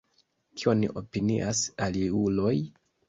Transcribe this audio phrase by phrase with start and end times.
[0.61, 2.57] Kion opinias aliuloj?